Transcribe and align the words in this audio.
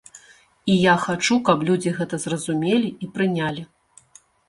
І 0.75 0.77
я 0.91 0.95
хачу, 1.03 1.37
каб 1.51 1.63
людзі 1.69 1.95
гэта 2.01 2.21
зразумелі 2.25 2.89
і 3.03 3.15
прынялі. 3.19 3.71